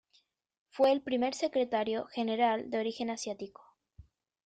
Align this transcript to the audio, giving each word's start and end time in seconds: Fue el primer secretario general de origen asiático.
Fue 0.71 0.91
el 0.91 1.03
primer 1.03 1.35
secretario 1.35 2.07
general 2.07 2.71
de 2.71 2.79
origen 2.79 3.11
asiático. 3.11 3.61